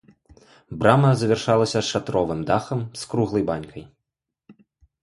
[0.79, 3.83] Брама завяршалася шатровым дахам з круглай банькай.